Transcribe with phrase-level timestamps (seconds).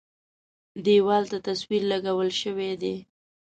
[0.85, 2.95] دېوال ته تصویر لګول شوی دی.